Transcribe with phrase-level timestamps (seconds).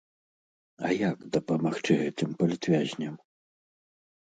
[0.87, 3.15] А як дапамагчы гэтым палітвязням?